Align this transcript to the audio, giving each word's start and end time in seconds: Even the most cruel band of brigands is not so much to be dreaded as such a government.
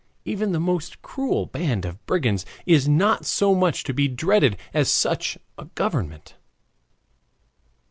Even 0.25 0.51
the 0.51 0.59
most 0.59 1.03
cruel 1.03 1.45
band 1.45 1.85
of 1.85 2.03
brigands 2.07 2.43
is 2.65 2.87
not 2.89 3.23
so 3.23 3.53
much 3.53 3.83
to 3.83 3.93
be 3.93 4.07
dreaded 4.07 4.57
as 4.73 4.91
such 4.91 5.37
a 5.59 5.65
government. 5.75 6.37